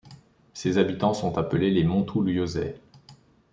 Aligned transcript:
Ses 0.55 0.79
habitants 0.79 1.13
sont 1.13 1.37
appelés 1.37 1.69
les 1.69 1.83
Montoulieusais. 1.83 2.81